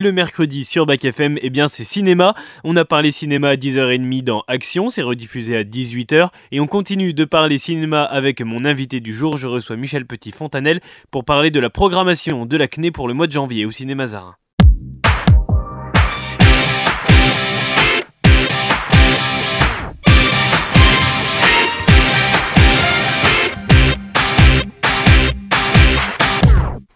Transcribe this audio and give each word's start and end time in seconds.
Le 0.00 0.12
mercredi 0.12 0.64
sur 0.64 0.86
Bac 0.86 1.04
FM, 1.04 1.40
eh 1.42 1.50
bien 1.50 1.66
c'est 1.66 1.82
cinéma. 1.82 2.36
On 2.62 2.76
a 2.76 2.84
parlé 2.84 3.10
cinéma 3.10 3.48
à 3.48 3.56
10h30 3.56 4.22
dans 4.22 4.44
Action, 4.46 4.90
c'est 4.90 5.02
rediffusé 5.02 5.56
à 5.56 5.64
18h. 5.64 6.28
Et 6.52 6.60
on 6.60 6.68
continue 6.68 7.14
de 7.14 7.24
parler 7.24 7.58
cinéma 7.58 8.04
avec 8.04 8.40
mon 8.40 8.64
invité 8.64 9.00
du 9.00 9.12
jour. 9.12 9.36
Je 9.36 9.48
reçois 9.48 9.74
Michel 9.74 10.06
Petit-Fontanel 10.06 10.80
pour 11.10 11.24
parler 11.24 11.50
de 11.50 11.58
la 11.58 11.68
programmation 11.68 12.46
de 12.46 12.56
la 12.56 12.68
CNE 12.68 12.92
pour 12.92 13.08
le 13.08 13.14
mois 13.14 13.26
de 13.26 13.32
janvier 13.32 13.66
au 13.66 13.72
cinéma 13.72 14.06
Zarin. 14.06 14.36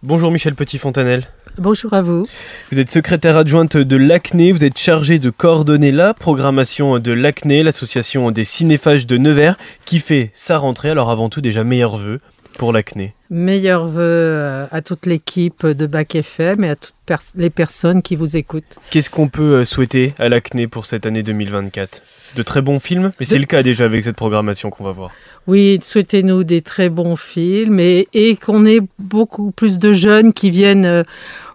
Bonjour 0.05 0.33
Michel 0.33 0.57
Petit-Fontanel. 0.57 1.29
Bonjour 1.59 1.93
à 1.93 2.03
vous. 2.03 2.27
Vous 2.73 2.81
êtes 2.81 2.91
secrétaire 2.91 3.37
adjointe 3.37 3.77
de 3.77 3.95
l'ACNE, 3.95 4.51
vous 4.51 4.65
êtes 4.65 4.77
chargée 4.77 5.21
de 5.21 5.31
coordonner 5.31 5.93
la 5.93 6.13
programmation 6.13 6.99
de 6.99 7.13
l'ACNE, 7.13 7.63
l'association 7.63 8.33
des 8.33 8.43
cinéphages 8.43 9.07
de 9.07 9.17
Nevers, 9.17 9.57
qui 9.85 10.01
fait 10.01 10.33
sa 10.35 10.59
rentrée. 10.59 10.91
Alors 10.91 11.09
avant 11.09 11.29
tout, 11.29 11.41
déjà 11.41 11.63
meilleurs 11.63 11.99
vœux 11.99 12.21
pour 12.57 12.73
l'ACNE. 12.73 13.11
Meilleurs 13.31 13.89
vœux 13.89 14.01
euh, 14.01 14.67
à 14.71 14.83
toute 14.83 15.07
l'équipe 15.07 15.67
de 15.67 15.87
Bac 15.87 16.15
FM 16.15 16.65
et 16.65 16.71
à 16.71 16.77
toutes 16.77 16.95
les 17.35 17.51
personnes 17.51 18.03
qui 18.03 18.17
vous 18.17 18.37
écoutent. 18.37 18.79
Qu'est-ce 18.91 19.11
qu'on 19.11 19.29
peut 19.29 19.55
euh, 19.61 19.65
souhaiter 19.65 20.15
à 20.19 20.29
l'ACNE 20.29 20.69
pour 20.69 20.87
cette 20.87 21.07
année 21.07 21.23
2024 21.23 22.03
De 22.37 22.43
très 22.43 22.63
bons 22.63 22.81
films 22.81 23.13
Mais 23.19 23.27
c'est 23.27 23.39
le 23.39 23.47
cas 23.47 23.63
déjà 23.63 23.85
avec 23.85 24.05
cette 24.05 24.17
programmation 24.17 24.71
qu'on 24.71 24.85
va 24.85 24.93
voir. 24.93 25.11
Oui, 25.47 25.79
souhaitez-nous 25.83 26.45
des 26.45 26.63
très 26.63 26.89
bons 26.89 27.17
films 27.17 27.81
et, 27.81 28.09
et 28.13 28.37
qu'on 28.37 28.67
ait 28.67 28.81
beaucoup 28.99 29.51
plus 29.51 29.79
de 29.79 29.93
jeunes 29.93 30.33
qui 30.33 30.51
viennent 30.51 30.87
euh, 30.87 31.03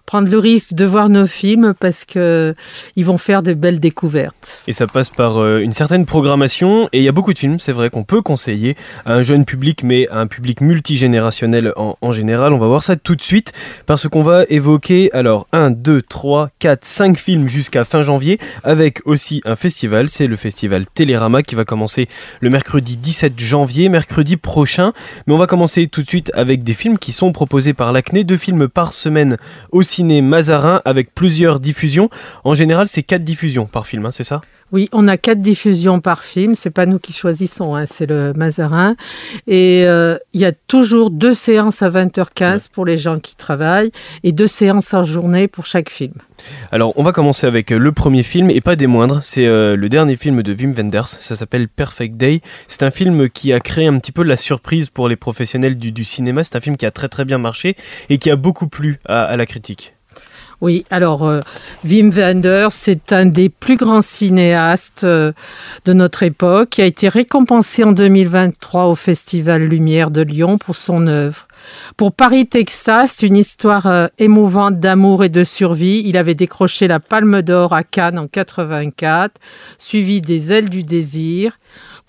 prendre 0.08 0.30
le 0.30 0.38
risque 0.38 0.72
de 0.72 0.86
voir 0.86 1.10
nos 1.10 1.26
films 1.26 1.74
parce 1.78 2.06
que 2.06 2.54
ils 2.96 3.04
vont 3.04 3.18
faire 3.18 3.42
de 3.42 3.52
belles 3.52 3.78
découvertes. 3.78 4.62
Et 4.66 4.72
ça 4.72 4.86
passe 4.86 5.10
par 5.10 5.36
euh, 5.36 5.58
une 5.58 5.74
certaine 5.74 6.06
programmation 6.06 6.88
et 6.94 7.00
il 7.00 7.04
y 7.04 7.08
a 7.08 7.12
beaucoup 7.12 7.34
de 7.34 7.38
films, 7.38 7.58
c'est 7.58 7.72
vrai 7.72 7.90
qu'on 7.90 8.04
peut 8.04 8.22
conseiller 8.22 8.74
à 9.04 9.12
un 9.12 9.20
jeune 9.20 9.44
public 9.44 9.82
mais 9.82 10.08
à 10.08 10.16
un 10.16 10.26
public 10.26 10.62
multigénérationnel 10.62 11.74
en, 11.76 12.10
général. 12.10 12.54
On 12.54 12.58
va 12.58 12.68
voir 12.68 12.82
ça 12.82 12.96
tout 12.96 13.16
de 13.16 13.20
suite 13.20 13.52
parce 13.84 14.08
qu'on 14.08 14.22
va 14.22 14.44
évoquer 14.48 15.12
alors 15.12 15.46
1 15.52 15.72
2 15.72 16.00
3 16.00 16.48
4 16.58 16.86
5 16.86 17.18
films 17.18 17.48
jusqu'à 17.50 17.84
fin 17.84 18.00
janvier 18.00 18.38
avec 18.64 19.02
aussi 19.04 19.42
un 19.44 19.56
festival, 19.56 20.08
c'est 20.08 20.26
le 20.26 20.36
festival 20.36 20.86
Télérama 20.86 21.42
qui 21.42 21.54
va 21.54 21.66
commencer 21.66 22.08
le 22.40 22.48
mercredi 22.48 22.96
17 22.96 23.38
janvier, 23.38 23.90
mercredi 23.90 24.38
prochain. 24.38 24.94
Mais 25.26 25.34
on 25.34 25.38
va 25.38 25.46
commencer 25.46 25.86
tout 25.86 26.00
de 26.00 26.08
suite 26.08 26.30
avec 26.32 26.62
des 26.62 26.72
films 26.72 26.96
qui 26.96 27.12
sont 27.12 27.30
proposés 27.32 27.74
par 27.74 27.92
l'ACNE, 27.92 28.24
deux 28.24 28.38
films 28.38 28.68
par 28.68 28.94
semaine 28.94 29.36
aussi 29.70 29.97
Mazarin 30.04 30.82
avec 30.84 31.14
plusieurs 31.14 31.60
diffusions. 31.60 32.10
En 32.44 32.54
général, 32.54 32.88
c'est 32.88 33.02
quatre 33.02 33.24
diffusions 33.24 33.66
par 33.66 33.86
film, 33.86 34.06
hein, 34.06 34.10
c'est 34.10 34.24
ça? 34.24 34.40
Oui, 34.72 34.88
on 34.92 35.08
a 35.08 35.16
quatre 35.16 35.40
diffusions 35.40 36.00
par 36.00 36.24
film. 36.24 36.54
C'est 36.54 36.70
pas 36.70 36.86
nous 36.86 36.98
qui 36.98 37.12
choisissons, 37.12 37.74
hein, 37.74 37.86
c'est 37.86 38.06
le 38.06 38.32
Mazarin. 38.34 38.96
Et 39.46 39.84
euh, 39.86 40.18
il 40.34 40.40
y 40.40 40.44
a 40.44 40.52
toujours 40.52 41.10
deux 41.10 41.34
séances 41.34 41.82
à 41.82 41.88
20h15 41.88 42.68
pour 42.70 42.84
les 42.84 42.98
gens 42.98 43.18
qui 43.18 43.36
travaillent 43.36 43.90
et 44.24 44.32
deux 44.32 44.46
séances 44.46 44.92
en 44.92 45.04
journée 45.04 45.48
pour 45.48 45.64
chaque 45.64 45.88
film. 45.88 46.14
Alors, 46.70 46.92
on 46.96 47.02
va 47.02 47.12
commencer 47.12 47.46
avec 47.46 47.72
euh, 47.72 47.78
le 47.78 47.92
premier 47.92 48.22
film 48.22 48.50
et 48.50 48.60
pas 48.60 48.76
des 48.76 48.86
moindres. 48.86 49.22
C'est 49.22 49.46
euh, 49.46 49.74
le 49.74 49.88
dernier 49.88 50.16
film 50.16 50.42
de 50.42 50.54
Wim 50.54 50.74
Wenders. 50.74 51.08
Ça 51.08 51.34
s'appelle 51.34 51.68
Perfect 51.68 52.16
Day. 52.16 52.42
C'est 52.66 52.82
un 52.82 52.90
film 52.90 53.30
qui 53.30 53.52
a 53.52 53.60
créé 53.60 53.86
un 53.86 53.98
petit 53.98 54.12
peu 54.12 54.22
la 54.22 54.36
surprise 54.36 54.90
pour 54.90 55.08
les 55.08 55.16
professionnels 55.16 55.78
du, 55.78 56.04
cinéma. 56.04 56.44
C'est 56.44 56.56
un 56.56 56.60
film 56.60 56.76
qui 56.76 56.86
a 56.86 56.90
très 56.90 57.08
très 57.08 57.24
bien 57.24 57.38
marché 57.38 57.76
et 58.10 58.18
qui 58.18 58.30
a 58.30 58.36
beaucoup 58.36 58.68
plu 58.68 59.00
à 59.06 59.36
la 59.36 59.46
critique. 59.46 59.94
Oui, 60.60 60.84
alors 60.90 61.28
euh, 61.28 61.40
Wim 61.84 62.10
Wenders, 62.10 62.72
c'est 62.72 63.12
un 63.12 63.26
des 63.26 63.48
plus 63.48 63.76
grands 63.76 64.02
cinéastes 64.02 65.04
euh, 65.04 65.32
de 65.84 65.92
notre 65.92 66.24
époque, 66.24 66.70
qui 66.70 66.82
a 66.82 66.86
été 66.86 67.08
récompensé 67.08 67.84
en 67.84 67.92
2023 67.92 68.86
au 68.86 68.96
Festival 68.96 69.62
Lumière 69.62 70.10
de 70.10 70.22
Lyon 70.22 70.58
pour 70.58 70.74
son 70.74 71.06
œuvre. 71.06 71.46
Pour 71.96 72.12
Paris, 72.12 72.46
Texas, 72.46 73.22
une 73.22 73.36
histoire 73.36 73.86
euh, 73.86 74.08
émouvante 74.18 74.80
d'amour 74.80 75.22
et 75.22 75.28
de 75.28 75.44
survie. 75.44 76.02
Il 76.04 76.16
avait 76.16 76.34
décroché 76.34 76.88
la 76.88 76.98
Palme 76.98 77.42
d'Or 77.42 77.72
à 77.72 77.84
Cannes 77.84 78.18
en 78.18 78.26
84, 78.26 79.34
suivi 79.78 80.20
des 80.20 80.50
Ailes 80.50 80.70
du 80.70 80.82
désir. 80.82 81.58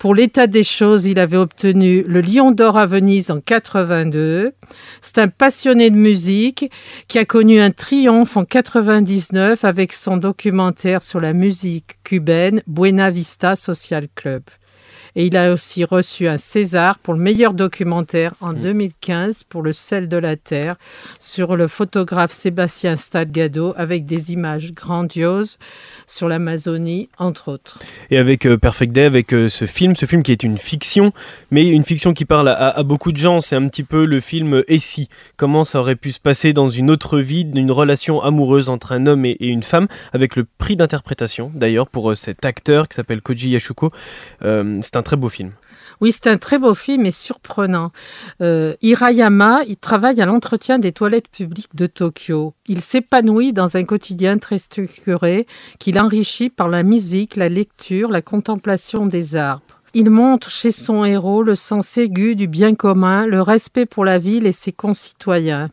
Pour 0.00 0.14
l'état 0.14 0.46
des 0.46 0.62
choses, 0.62 1.04
il 1.04 1.18
avait 1.18 1.36
obtenu 1.36 2.02
le 2.04 2.22
Lion 2.22 2.52
d'Or 2.52 2.78
à 2.78 2.86
Venise 2.86 3.30
en 3.30 3.38
82. 3.38 4.54
C'est 5.02 5.18
un 5.18 5.28
passionné 5.28 5.90
de 5.90 5.96
musique 5.96 6.70
qui 7.06 7.18
a 7.18 7.26
connu 7.26 7.60
un 7.60 7.70
triomphe 7.70 8.38
en 8.38 8.46
99 8.46 9.62
avec 9.62 9.92
son 9.92 10.16
documentaire 10.16 11.02
sur 11.02 11.20
la 11.20 11.34
musique 11.34 12.02
cubaine 12.02 12.62
Buena 12.66 13.10
Vista 13.10 13.56
Social 13.56 14.08
Club. 14.14 14.44
Et 15.16 15.26
il 15.26 15.36
a 15.36 15.52
aussi 15.52 15.84
reçu 15.84 16.28
un 16.28 16.38
César 16.38 16.98
pour 16.98 17.14
le 17.14 17.20
meilleur 17.20 17.54
documentaire 17.54 18.34
en 18.40 18.52
2015 18.52 19.28
mm. 19.28 19.44
pour 19.48 19.62
Le 19.62 19.72
sel 19.72 20.08
de 20.08 20.16
la 20.16 20.36
terre 20.36 20.76
sur 21.18 21.56
le 21.56 21.68
photographe 21.68 22.32
Sébastien 22.32 22.96
Stalgado 22.96 23.74
avec 23.76 24.06
des 24.06 24.32
images 24.32 24.72
grandioses 24.72 25.58
sur 26.06 26.28
l'Amazonie, 26.28 27.08
entre 27.18 27.52
autres. 27.52 27.78
Et 28.10 28.18
avec 28.18 28.46
euh, 28.46 28.56
Perfect 28.56 28.92
Day, 28.92 29.04
avec 29.04 29.32
euh, 29.32 29.48
ce 29.48 29.64
film, 29.64 29.96
ce 29.96 30.06
film 30.06 30.22
qui 30.22 30.32
est 30.32 30.42
une 30.42 30.58
fiction, 30.58 31.12
mais 31.50 31.68
une 31.68 31.84
fiction 31.84 32.12
qui 32.12 32.24
parle 32.24 32.48
à, 32.48 32.82
beaucoup 32.82 33.12
de 33.12 33.16
gens, 33.16 33.40
c'est 33.40 33.56
un 33.56 33.68
petit 33.68 33.84
peu 33.84 34.04
le 34.04 34.20
film 34.20 34.62
Et 34.68 34.78
si? 34.78 35.08
Comment 35.36 35.64
ça 35.64 35.80
aurait 35.80 35.96
pu 35.96 36.12
se 36.12 36.20
passer 36.20 36.52
dans 36.52 36.68
une 36.68 36.90
autre 36.90 37.18
vie, 37.18 37.44
d'une 37.44 37.70
relation 37.70 38.22
amoureuse 38.22 38.68
entre 38.68 38.92
un 38.92 39.06
homme 39.06 39.24
et, 39.24 39.36
une 39.40 39.62
femme, 39.62 39.88
avec 40.12 40.36
le 40.36 40.46
prix 40.58 40.76
d'interprétation 40.76 41.50
d'ailleurs 41.54 41.88
pour 41.88 42.10
euh, 42.10 42.14
cet 42.14 42.44
acteur 42.44 42.88
qui 42.88 42.96
s'appelle 42.96 43.20
Koji 43.20 43.50
Yashuko. 43.50 43.92
c'est 44.40 44.96
un 44.96 44.99
très 45.02 45.16
beau 45.16 45.28
film. 45.28 45.52
Oui, 46.00 46.12
c'est 46.12 46.28
un 46.28 46.38
très 46.38 46.58
beau 46.58 46.74
film 46.74 47.04
et 47.04 47.10
surprenant. 47.10 47.92
Euh, 48.40 48.74
Hirayama, 48.80 49.64
il 49.68 49.76
travaille 49.76 50.20
à 50.22 50.26
l'entretien 50.26 50.78
des 50.78 50.92
toilettes 50.92 51.28
publiques 51.28 51.74
de 51.76 51.86
Tokyo. 51.86 52.54
Il 52.66 52.80
s'épanouit 52.80 53.52
dans 53.52 53.76
un 53.76 53.84
quotidien 53.84 54.38
très 54.38 54.58
structuré 54.58 55.46
qu'il 55.78 55.98
enrichit 56.00 56.48
par 56.48 56.68
la 56.68 56.82
musique, 56.82 57.36
la 57.36 57.50
lecture, 57.50 58.10
la 58.10 58.22
contemplation 58.22 59.04
des 59.04 59.36
arbres. 59.36 59.80
Il 59.92 60.08
montre 60.08 60.48
chez 60.50 60.72
son 60.72 61.04
héros 61.04 61.42
le 61.42 61.56
sens 61.56 61.98
aigu 61.98 62.36
du 62.36 62.46
bien 62.46 62.74
commun, 62.76 63.26
le 63.26 63.42
respect 63.42 63.86
pour 63.86 64.04
la 64.04 64.18
ville 64.18 64.46
et 64.46 64.52
ses 64.52 64.72
concitoyens. 64.72 65.68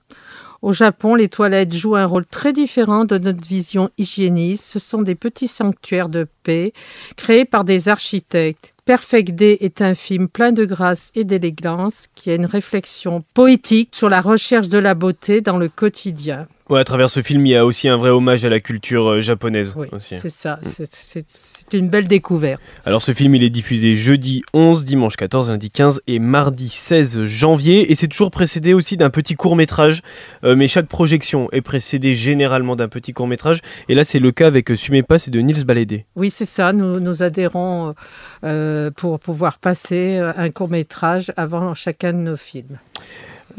Au 0.61 0.73
Japon, 0.73 1.15
les 1.15 1.29
toilettes 1.29 1.73
jouent 1.73 1.95
un 1.95 2.05
rôle 2.05 2.25
très 2.25 2.53
différent 2.53 3.05
de 3.05 3.17
notre 3.17 3.47
vision 3.47 3.89
hygiéniste. 3.97 4.63
Ce 4.65 4.79
sont 4.79 5.01
des 5.01 5.15
petits 5.15 5.47
sanctuaires 5.47 6.09
de 6.09 6.27
paix 6.43 6.73
créés 7.15 7.45
par 7.45 7.63
des 7.63 7.89
architectes. 7.89 8.73
Perfect 8.85 9.35
Day 9.35 9.57
est 9.61 9.81
un 9.81 9.95
film 9.95 10.27
plein 10.27 10.51
de 10.51 10.65
grâce 10.65 11.11
et 11.13 11.25
d'élégance 11.25 12.07
qui 12.15 12.31
a 12.31 12.35
une 12.35 12.45
réflexion 12.45 13.23
poétique 13.33 13.93
sur 13.93 14.09
la 14.09 14.21
recherche 14.21 14.69
de 14.69 14.77
la 14.77 14.95
beauté 14.95 15.41
dans 15.41 15.57
le 15.57 15.67
quotidien. 15.67 16.47
Ouais, 16.69 16.81
à 16.81 16.83
travers 16.83 17.09
ce 17.09 17.21
film, 17.21 17.45
il 17.45 17.51
y 17.51 17.55
a 17.55 17.65
aussi 17.65 17.87
un 17.87 17.95
vrai 17.95 18.09
hommage 18.09 18.43
à 18.43 18.49
la 18.49 18.59
culture 18.59 19.07
euh, 19.07 19.21
japonaise. 19.21 19.73
Oui, 19.77 19.87
c'est 19.99 20.29
ça. 20.29 20.59
Mm. 20.61 20.83
C'est 20.89 21.77
une 21.77 21.89
belle 21.89 22.09
découverte. 22.09 22.61
Alors, 22.85 23.01
ce 23.01 23.13
film, 23.13 23.35
il 23.35 23.43
est 23.43 23.49
diffusé 23.49 23.95
jeudi 23.95 24.41
11, 24.53 24.83
dimanche 24.83 25.15
14, 25.15 25.49
lundi 25.49 25.71
15 25.71 26.01
et 26.07 26.19
mardi 26.19 26.67
16 26.67 27.23
janvier. 27.23 27.89
Et 27.89 27.95
c'est 27.95 28.09
toujours 28.09 28.31
précédé 28.31 28.73
aussi 28.73 28.97
d'un 28.97 29.09
petit 29.09 29.35
court-métrage. 29.35 30.01
Euh, 30.43 30.57
mais 30.57 30.67
chaque 30.67 30.87
projection 30.87 31.47
est 31.53 31.61
précédée 31.61 32.13
généralement 32.13 32.75
d'un 32.75 32.89
petit 32.89 33.13
court-métrage. 33.13 33.61
Et 33.87 33.95
là, 33.95 34.03
c'est 34.03 34.19
le 34.19 34.31
cas 34.31 34.47
avec 34.47 34.75
Sumepa, 34.75 35.19
c'est 35.19 35.31
de 35.31 35.39
Nils 35.39 35.63
Balédé. 35.63 36.05
Oui, 36.17 36.29
c'est 36.29 36.45
ça. 36.45 36.73
Nous, 36.73 36.99
nous 36.99 37.23
adhérons 37.23 37.95
euh, 38.43 38.91
pour 38.91 39.21
pouvoir 39.21 39.59
passer 39.59 40.17
un 40.17 40.49
court-métrage 40.49 41.31
avant 41.37 41.75
chacun 41.75 42.11
de 42.11 42.19
nos 42.19 42.37
films. 42.37 42.77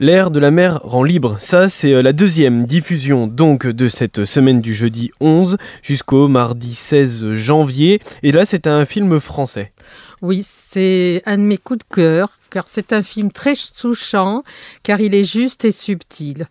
L'air 0.01 0.31
de 0.31 0.39
la 0.39 0.53
mer 0.53 0.79
rend 0.85 1.03
libre. 1.03 1.39
Ça, 1.41 1.69
c'est 1.69 1.93
euh, 1.93 2.03
la 2.03 2.13
deuxième 2.13 2.67
diffusion 2.67 3.27
donc 3.27 3.67
de 3.67 3.89
cette 3.89 4.25
semaine 4.25 4.61
du 4.61 4.73
jeudi 4.73 5.11
11 5.19 5.57
jusqu'au 5.83 6.29
mardi 6.29 6.77
16 6.77 7.33
janvier. 7.33 8.01
Et 8.23 8.31
là, 8.31 8.45
c'est 8.45 8.69
un 8.69 8.85
film 8.85 9.19
français. 9.19 9.73
Oui, 10.23 10.43
c'est 10.45 11.21
un 11.27 11.37
de 11.39 11.43
mes 11.43 11.59
coups 11.59 11.81
de 11.81 11.95
cœur, 11.95 12.39
car 12.49 12.69
c'est 12.69 12.93
un 12.93 13.03
film 13.03 13.33
très 13.33 13.55
touchant, 13.77 14.45
car 14.85 15.01
il 15.01 15.17
est 15.17 15.25
juste 15.25 15.65
et 15.65 15.73
subtil. 15.73 16.47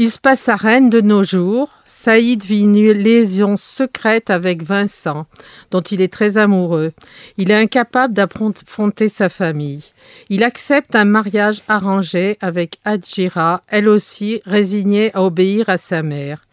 Il 0.00 0.12
se 0.12 0.20
passe 0.20 0.48
à 0.48 0.54
Rennes 0.54 0.90
de 0.90 1.00
nos 1.00 1.24
jours. 1.24 1.70
Saïd 1.84 2.44
vit 2.44 2.60
une 2.60 2.92
lésion 2.92 3.56
secrète 3.56 4.30
avec 4.30 4.62
Vincent, 4.62 5.26
dont 5.72 5.80
il 5.80 6.00
est 6.00 6.12
très 6.12 6.38
amoureux. 6.38 6.92
Il 7.36 7.50
est 7.50 7.60
incapable 7.60 8.14
d'affronter 8.14 9.08
sa 9.08 9.28
famille. 9.28 9.86
Il 10.28 10.44
accepte 10.44 10.94
un 10.94 11.04
mariage 11.04 11.62
arrangé 11.66 12.38
avec 12.40 12.78
Adjira, 12.84 13.62
elle 13.66 13.88
aussi 13.88 14.40
résignée 14.44 15.10
à 15.14 15.24
obéir 15.24 15.68
à 15.68 15.78
sa 15.78 16.04
mère. 16.04 16.44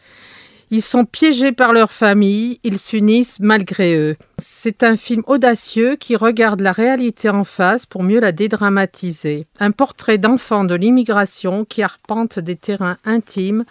Ils 0.72 0.82
sont 0.82 1.06
piégés 1.06 1.52
par 1.52 1.74
leur 1.74 1.92
famille, 1.92 2.60
ils 2.64 2.80
s'unissent 2.80 3.40
malgré 3.40 3.98
eux. 3.98 4.16
C'est 4.40 4.82
un 4.84 4.98
film 4.98 5.22
audacieux 5.28 5.96
qui 5.96 6.16
regarde 6.16 6.62
la 6.62 6.72
réalité 6.72 7.30
en 7.30 7.44
face 7.44 7.86
pour 7.86 8.02
mieux 8.02 8.20
la 8.20 8.32
dédramatiser. 8.32 9.46
Un 9.60 9.72
portrait 9.72 10.18
d'enfants 10.18 10.64
de 10.64 10.74
l'immigration 10.74 11.66
qui 11.66 11.84
arpente 11.84 12.40
des 12.40 12.56
terrains 12.56 12.98
intimes 13.06 13.64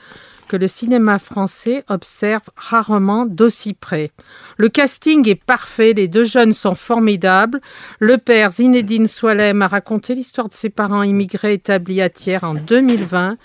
que 0.46 0.56
le 0.56 0.68
cinéma 0.68 1.18
français 1.18 1.84
observe 1.88 2.42
rarement 2.54 3.26
d'aussi 3.26 3.74
près. 3.74 4.10
Le 4.56 4.68
casting 4.68 5.28
est 5.28 5.42
parfait, 5.42 5.94
les 5.94 6.06
deux 6.06 6.24
jeunes 6.24 6.52
sont 6.52 6.74
formidables. 6.74 7.60
Le 7.98 8.18
père 8.18 8.52
Zinedine 8.52 9.08
Soilem 9.08 9.62
a 9.62 9.68
raconté 9.68 10.14
l'histoire 10.14 10.48
de 10.48 10.54
ses 10.54 10.70
parents 10.70 11.02
immigrés 11.02 11.54
établis 11.54 12.02
à 12.02 12.08
Thiers 12.08 12.44
en 12.44 12.54
2020 12.54 13.36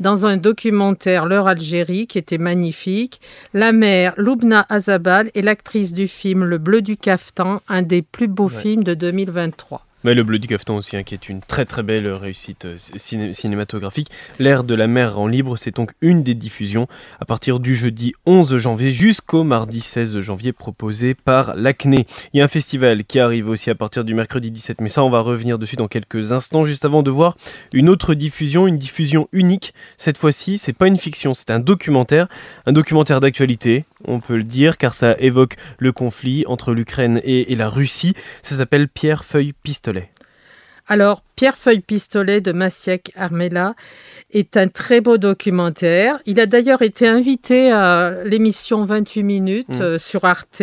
dans 0.00 0.26
un 0.26 0.36
documentaire 0.36 1.26
L'heure 1.26 1.46
Algérie 1.46 2.06
qui 2.06 2.18
était 2.18 2.38
magnifique. 2.38 3.20
La 3.54 3.72
mère 3.72 4.14
Loubna 4.16 4.66
Azabal 4.68 5.30
est 5.34 5.42
l'actrice 5.42 5.92
du 5.92 6.08
film 6.08 6.44
Le 6.44 6.58
Bleu 6.58 6.82
du 6.82 6.96
Caftan, 6.96 7.60
un 7.68 7.82
des 7.82 8.02
plus 8.02 8.28
beaux 8.28 8.48
films 8.48 8.84
de 8.84 8.94
2023. 8.94 9.85
Mais 10.04 10.14
le 10.14 10.22
Bleu 10.22 10.38
du 10.38 10.46
Caftan 10.46 10.76
aussi, 10.76 10.96
hein, 10.96 11.02
qui 11.02 11.14
est 11.14 11.28
une 11.28 11.40
très 11.40 11.64
très 11.64 11.82
belle 11.82 12.06
réussite 12.08 12.66
euh, 12.66 12.76
cinématographique. 13.32 14.08
L'ère 14.38 14.62
de 14.62 14.74
la 14.74 14.86
mer 14.86 15.18
en 15.18 15.26
libre, 15.26 15.56
c'est 15.56 15.74
donc 15.74 15.92
une 16.00 16.22
des 16.22 16.34
diffusions 16.34 16.86
à 17.18 17.24
partir 17.24 17.60
du 17.60 17.74
jeudi 17.74 18.12
11 18.26 18.58
janvier 18.58 18.90
jusqu'au 18.90 19.42
mardi 19.42 19.80
16 19.80 20.20
janvier 20.20 20.52
proposé 20.52 21.14
par 21.14 21.56
l'ACNE. 21.56 22.04
Il 22.32 22.38
y 22.38 22.40
a 22.40 22.44
un 22.44 22.48
festival 22.48 23.04
qui 23.04 23.18
arrive 23.18 23.48
aussi 23.48 23.70
à 23.70 23.74
partir 23.74 24.04
du 24.04 24.14
mercredi 24.14 24.50
17, 24.50 24.80
mais 24.80 24.88
ça 24.88 25.02
on 25.02 25.10
va 25.10 25.20
revenir 25.20 25.58
dessus 25.58 25.76
dans 25.76 25.88
quelques 25.88 26.30
instants, 26.30 26.64
juste 26.64 26.84
avant 26.84 27.02
de 27.02 27.10
voir 27.10 27.36
une 27.72 27.88
autre 27.88 28.14
diffusion, 28.14 28.66
une 28.66 28.76
diffusion 28.76 29.28
unique. 29.32 29.72
Cette 29.96 30.18
fois-ci, 30.18 30.58
c'est 30.58 30.72
pas 30.74 30.86
une 30.86 30.98
fiction, 30.98 31.32
c'est 31.32 31.50
un 31.50 31.58
documentaire, 31.58 32.28
un 32.66 32.72
documentaire 32.72 33.20
d'actualité, 33.20 33.86
on 34.04 34.20
peut 34.20 34.36
le 34.36 34.44
dire, 34.44 34.76
car 34.76 34.94
ça 34.94 35.16
évoque 35.18 35.56
le 35.78 35.90
conflit 35.92 36.44
entre 36.46 36.74
l'Ukraine 36.74 37.20
et, 37.24 37.52
et 37.52 37.56
la 37.56 37.68
Russie. 37.68 38.14
Ça 38.42 38.56
s'appelle 38.56 38.88
Pierre 38.88 39.24
Feuille 39.24 39.54
Pistolet. 39.62 39.95
Alors, 40.88 41.22
Pierre 41.34 41.56
Feuille 41.56 41.80
Pistolet 41.80 42.40
de 42.40 42.52
Massiek 42.52 43.12
Armella 43.16 43.74
est 44.30 44.56
un 44.56 44.68
très 44.68 45.00
beau 45.00 45.18
documentaire. 45.18 46.18
Il 46.26 46.38
a 46.40 46.46
d'ailleurs 46.46 46.80
été 46.80 47.08
invité 47.08 47.72
à 47.72 48.22
l'émission 48.24 48.84
28 48.84 49.22
minutes 49.22 49.68
mm. 49.68 49.82
euh, 49.82 49.98
sur 49.98 50.24
Arte, 50.24 50.62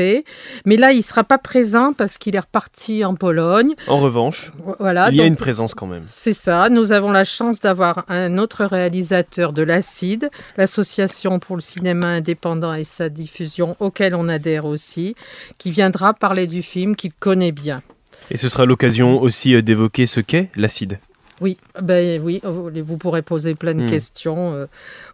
mais 0.65 0.77
là 0.77 0.93
il 0.93 0.97
ne 0.97 1.03
sera 1.03 1.23
pas 1.23 1.37
présent 1.37 1.93
parce 1.93 2.17
qu'il 2.17 2.35
est 2.35 2.39
reparti 2.39 3.05
en 3.05 3.15
Pologne. 3.15 3.75
En 3.87 3.99
revanche, 3.99 4.51
voilà, 4.79 5.09
il 5.09 5.15
y 5.15 5.21
a 5.21 5.25
une 5.25 5.35
présence 5.35 5.75
quand 5.75 5.87
même. 5.87 6.05
C'est 6.07 6.33
ça. 6.33 6.69
Nous 6.69 6.91
avons 6.91 7.11
la 7.11 7.25
chance 7.25 7.59
d'avoir 7.59 8.05
un 8.07 8.37
autre 8.37 8.65
réalisateur 8.65 9.53
de 9.53 9.61
l'Acide, 9.61 10.29
l'association 10.57 11.39
pour 11.39 11.55
le 11.55 11.61
cinéma 11.61 12.07
indépendant 12.07 12.73
et 12.73 12.85
sa 12.85 13.09
diffusion, 13.09 13.75
auquel 13.79 14.15
on 14.15 14.29
adhère 14.29 14.65
aussi, 14.65 15.15
qui 15.57 15.69
viendra 15.69 16.13
parler 16.13 16.47
du 16.47 16.63
film 16.63 16.95
qu'il 16.95 17.13
connaît 17.13 17.51
bien. 17.51 17.83
Et 18.31 18.37
ce 18.37 18.49
sera 18.49 18.65
l'occasion 18.65 19.21
aussi 19.21 19.53
euh, 19.53 19.61
d'évoquer 19.61 20.05
ce 20.05 20.19
qu'est 20.19 20.49
l'acide. 20.55 20.99
Oui, 21.43 21.57
ben 21.81 22.21
oui, 22.23 22.39
oh, 22.45 22.69
vous 22.73 22.97
pourrez 22.97 23.21
poser 23.21 23.53
plein 23.53 23.73
de 23.73 23.83
hmm. 23.83 23.89
questions 23.89 24.53
euh, 24.53 24.65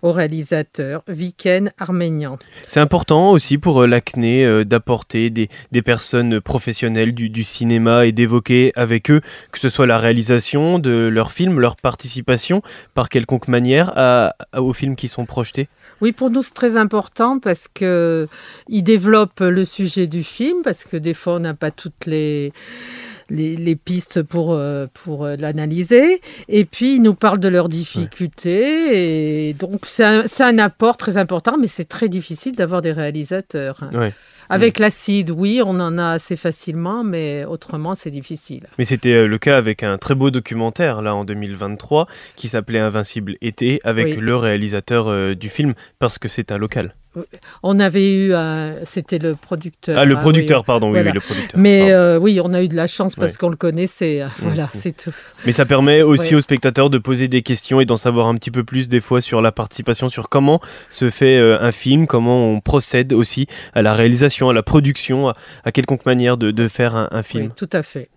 au 0.04 0.12
réalisateur, 0.12 1.02
Viken 1.08 1.72
Arménian. 1.80 2.38
C'est 2.68 2.80
important 2.80 3.32
aussi 3.32 3.58
pour 3.58 3.82
euh, 3.82 3.88
l'ACNE 3.88 4.64
d'apporter 4.64 5.32
des, 5.32 5.50
des, 5.72 5.82
professionnelles 6.40 7.16
du, 7.16 7.30
du 7.30 7.44
cinéma 7.44 8.06
et 8.06 8.12
d'évoquer 8.12 8.72
avec 8.76 9.10
eux, 9.10 9.22
que 9.52 9.58
ce 9.58 9.70
soit 9.70 9.88
la 9.88 9.98
réalisation 9.98 10.78
de 10.78 11.10
leurs 11.12 11.32
films, 11.32 11.60
leur 11.60 11.78
participation 11.78 12.62
par 12.94 13.10
quelconque 13.10 13.48
manière 13.48 13.92
à, 13.96 14.36
aux 14.56 14.74
films 14.74 14.96
qui 14.96 15.08
sont 15.08 15.26
projetés. 15.26 15.68
Oui, 16.00 16.12
pour 16.12 16.30
nous 16.30 16.44
c'est 16.44 16.54
très 16.54 16.78
important 16.78 17.40
parce 17.40 17.68
que 17.68 18.28
ils 18.68 18.84
développent 18.84 19.40
le 19.40 19.66
sujet 19.66 20.06
du 20.06 20.24
film 20.24 20.62
parce 20.64 20.84
que 20.84 20.96
des 20.96 21.16
fois 21.16 21.34
on 21.34 21.40
n'a 21.40 21.56
pas 21.56 21.72
toutes 21.72 22.06
les 22.06 22.54
les, 23.30 23.76
pistes 23.76 24.24
pour, 24.24 24.54
euh, 24.54 24.88
pour 24.94 25.26
euh, 25.26 25.36
l'analyser. 25.38 26.22
Et 26.48 26.66
puis, 26.66 26.96
ils 26.96 27.02
nous 27.02 27.14
parlent 27.14 27.40
de 27.40 27.48
leurs 27.48 27.70
difficultés. 27.70 29.50
Et 29.50 29.54
donc, 29.54 29.82
c'est 29.86 30.04
un, 30.04 30.26
un, 30.40 30.58
apport 30.58 30.98
très 30.98 31.18
important, 31.18 31.58
mais 31.60 31.68
c'est 31.68 31.88
très 31.88 32.10
difficile 32.10 32.56
d'avoir 32.56 32.82
des 32.82 32.92
réalisateurs. 32.92 33.90
Avec 34.52 34.80
l'acide, 34.80 35.30
oui, 35.30 35.62
on 35.64 35.80
en 35.80 36.00
a 36.00 36.10
assez 36.14 36.36
facilement, 36.36 37.04
mais 37.04 37.46
autrement, 37.46 37.94
c'est 37.94 38.10
difficile. 38.10 38.66
Mais 38.80 38.86
c'était 38.86 39.14
euh, 39.14 39.28
le 39.28 39.38
cas 39.38 39.58
avec 39.58 39.84
un 39.84 40.00
très 40.00 40.16
beau 40.16 40.32
documentaire, 40.32 41.04
là, 41.04 41.14
en 41.14 41.24
2023, 41.24 42.08
qui 42.36 42.50
s'appelait 42.50 42.80
Invincible 42.80 43.36
été, 43.42 43.80
avec 43.84 44.16
le 44.18 44.36
réalisateur 44.36 45.36
du 45.36 45.50
film, 45.50 45.74
parce 46.00 46.18
que 46.18 46.28
c'est 46.28 46.52
un 46.52 46.58
local. 46.58 46.96
On 47.64 47.80
avait 47.80 48.14
eu, 48.14 48.34
c'était 48.86 49.20
le 49.20 49.36
producteur. 49.36 49.98
Ah, 49.98 50.06
le 50.06 50.16
ah 50.16 50.20
producteur, 50.20 50.64
pardon, 50.64 50.92
oui, 50.92 51.04
le 51.04 51.20
producteur. 51.20 51.60
Mais 51.60 51.92
euh, 51.92 52.20
oui, 52.20 52.40
on 52.44 52.54
a 52.54 52.64
eu 52.64 52.68
de 52.68 52.76
la 52.76 52.88
chance 52.88 53.16
parce 53.16 53.38
qu'on 53.38 53.50
le 53.50 53.56
connaissait. 53.56 54.24
Mm. 54.24 54.30
Voilà, 54.40 54.70
c'est 54.74 54.96
tout. 54.96 55.14
Mais 55.46 55.52
ça 55.52 55.66
permet 55.66 56.02
aussi 56.02 56.36
aux 56.36 56.42
spectateurs 56.42 56.90
de 56.90 56.98
poser 56.98 57.28
des 57.28 57.42
questions 57.42 57.82
et 57.82 57.86
d'en 57.86 57.98
savoir 57.98 58.28
un 58.28 58.36
petit 58.36 58.52
peu 58.52 58.64
plus 58.64 58.90
des 58.90 59.00
fois 59.00 59.22
sur 59.22 59.42
la 59.42 59.52
participation, 59.52 60.10
sur 60.10 60.30
comment 60.30 60.62
se 60.90 61.10
fait 61.10 61.38
euh, 61.38 61.60
un 61.62 61.72
film, 61.72 62.08
comment 62.08 62.54
on 62.54 62.62
procède 62.62 63.14
aussi 63.14 63.48
à 63.74 63.82
la 63.82 63.94
réalisation, 63.94 64.50
à 64.50 64.54
la 64.54 64.64
production, 64.64 65.34
à, 65.64 65.72
quelconque 65.72 66.06
manière 66.06 66.38
de, 66.38 66.68
faire 66.68 66.96
un, 66.96 67.24
film. 67.24 67.46
Oui, 67.46 67.52
tout 67.56 67.70
à 67.72 67.84
fait. 67.84 68.10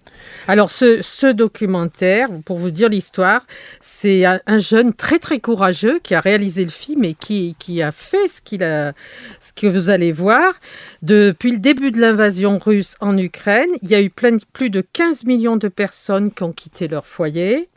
Alors, 0.48 0.70
ce, 0.70 1.32
documentaire, 1.32 2.28
pour 2.44 2.58
vous 2.58 2.70
dire 2.70 2.88
l'histoire, 2.88 3.46
c'est 3.80 4.24
un, 4.24 4.58
jeune 4.58 4.92
très 4.92 5.18
très 5.18 5.38
courageux 5.38 6.00
qui 6.02 6.14
a 6.14 6.20
réalisé 6.20 6.64
le 6.64 6.70
film 6.70 7.04
et 7.04 7.14
qui, 7.14 7.82
a 7.82 7.92
fait 7.92 8.28
ce, 8.28 8.40
qu'il 8.40 8.64
a, 8.64 8.92
ce 9.40 9.52
que 9.52 9.66
vous 9.66 9.88
allez 9.88 10.12
voir. 10.12 10.54
Depuis 11.02 11.52
le 11.52 11.58
début 11.58 11.90
de 11.90 12.00
l'invasion 12.00 12.58
russe 12.58 12.96
en 13.00 13.16
Ukraine, 13.16 13.70
il 13.82 13.90
y 13.90 13.94
a 13.94 14.02
eu 14.02 14.10
plus 14.10 14.70
de 14.70 14.80
15 14.80 15.24
millions 15.24 15.56
de 15.56 15.68
personnes 15.68 16.32
qui 16.32 16.42
ont 16.42 16.52
quitté 16.52 16.88
leur 16.88 17.06
foyer. 17.06 17.68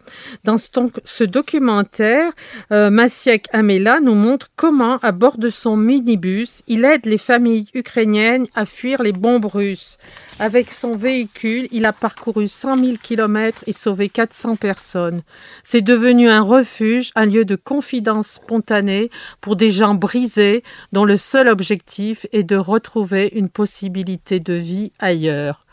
Dans 0.44 0.58
ce, 0.58 1.24
documentaire, 1.24 2.32
euh, 2.72 2.90
Maciek 2.90 3.48
Amela 3.52 4.00
nous 4.00 4.16
montre 4.16 4.48
comment, 4.56 4.98
à 4.98 5.12
bord 5.12 5.38
de 5.38 5.50
son 5.50 5.78
minibus, 5.78 6.62
il 6.68 6.86
aide 6.86 7.06
les 7.06 7.18
familles 7.18 7.68
ukrainiennes 7.74 8.46
à 8.56 8.66
fuir 8.66 9.02
les 9.02 9.12
bombes 9.12 9.46
russes. 9.46 9.98
Avec 10.40 10.72
son 10.72 10.96
véhicule, 10.96 11.68
il 11.72 11.86
a 11.86 11.94
parcouru 11.94 12.48
100 12.48 12.84
000 12.84 12.98
km 13.02 13.64
et 13.68 13.74
sauvé 13.74 14.10
400 14.10 14.56
personnes. 14.56 15.22
C'est 15.64 15.82
devenu 15.82 16.30
un 16.30 16.42
refuge, 16.42 17.12
un 17.16 17.26
lieu 17.26 17.46
de 17.46 17.56
confidence 17.56 18.28
spontanée 18.28 19.10
pour 19.42 19.56
des 19.56 19.72
gens 19.72 19.96
brisés 19.96 20.64
dont 20.92 21.06
le 21.06 21.18
seul 21.18 21.48
objectif 21.48 22.26
est 22.32 22.44
de 22.44 22.56
retrouver 22.56 23.32
une 23.34 23.50
possibilité 23.50 24.40
de 24.40 24.54
vie 24.54 24.92
ailleurs. 25.00 25.65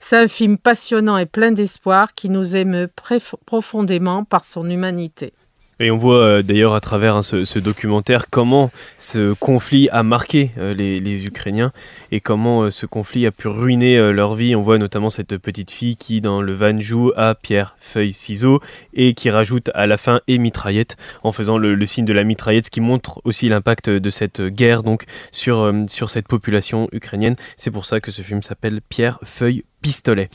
C'est 0.00 0.16
un 0.16 0.28
film 0.28 0.58
passionnant 0.58 1.16
et 1.16 1.26
plein 1.26 1.52
d'espoir 1.52 2.14
qui 2.14 2.30
nous 2.30 2.56
émeut 2.56 2.90
profondément 3.46 4.24
par 4.24 4.44
son 4.44 4.68
humanité. 4.68 5.32
Et 5.78 5.90
on 5.90 5.98
voit 5.98 6.26
euh, 6.26 6.42
d'ailleurs 6.42 6.74
à 6.74 6.80
travers 6.80 7.16
hein, 7.16 7.22
ce, 7.22 7.58
documentaire 7.58 8.30
comment 8.30 8.70
ce 8.98 9.34
conflit 9.34 9.90
a 9.90 10.02
marqué 10.02 10.50
euh, 10.56 10.72
les, 10.72 11.26
Ukrainiens 11.26 11.70
et 12.12 12.20
comment 12.20 12.62
euh, 12.62 12.70
ce 12.70 12.86
conflit 12.86 13.26
a 13.26 13.30
pu 13.30 13.48
ruiner 13.48 14.12
leur 14.12 14.34
vie. 14.34 14.56
On 14.56 14.62
voit 14.62 14.78
notamment 14.78 15.10
cette 15.10 15.36
petite 15.36 15.70
fille 15.70 15.96
qui 15.96 16.22
dans 16.22 16.40
le 16.40 16.54
van 16.54 16.80
joue 16.80 17.12
à 17.14 17.34
pierre, 17.34 17.76
feuille, 17.78 18.14
ciseaux 18.14 18.60
et 18.94 19.12
qui 19.12 19.28
rajoute 19.28 19.70
à 19.74 19.86
la 19.86 19.98
fin 19.98 20.22
et 20.28 20.38
mitraillette 20.38 20.96
en 21.22 21.32
faisant 21.32 21.58
le, 21.58 21.84
signe 21.84 22.06
de 22.06 22.14
la 22.14 22.24
mitraillette, 22.24 22.66
ce 22.66 22.70
qui 22.70 22.80
montre 22.80 23.20
aussi 23.24 23.50
l'impact 23.50 23.90
de 23.90 24.10
cette 24.10 24.40
guerre 24.40 24.82
donc 24.82 25.04
sur, 25.30 25.72
sur 25.88 26.08
cette 26.08 26.26
population 26.26 26.88
ukrainienne. 26.92 27.36
C'est 27.58 27.70
pour 27.70 27.84
ça 27.84 28.00
que 28.00 28.10
ce 28.10 28.22
film 28.22 28.42
s'appelle 28.42 28.80
Pierre, 28.88 29.18
feuille, 29.24 29.64
pistolet. 29.82 30.30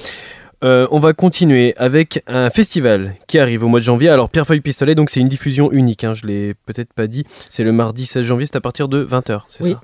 Euh, 0.63 0.87
on 0.91 0.99
va 0.99 1.13
continuer 1.13 1.73
avec 1.77 2.23
un 2.27 2.49
festival 2.49 3.15
qui 3.27 3.39
arrive 3.39 3.63
au 3.63 3.67
mois 3.67 3.79
de 3.79 3.85
janvier. 3.85 4.09
Alors 4.09 4.29
Pierre-Feuille 4.29 4.61
Pistolet, 4.61 4.93
donc 4.95 5.09
c'est 5.09 5.19
une 5.19 5.27
diffusion 5.27 5.71
unique, 5.71 6.03
hein, 6.03 6.13
je 6.13 6.25
l'ai 6.27 6.53
peut-être 6.65 6.93
pas 6.93 7.07
dit. 7.07 7.25
C'est 7.49 7.63
le 7.63 7.71
mardi 7.71 8.05
16 8.05 8.25
janvier, 8.25 8.45
c'est 8.45 8.55
à 8.55 8.61
partir 8.61 8.87
de 8.87 9.03
20h, 9.03 9.41
c'est 9.49 9.63
ça? 9.63 9.81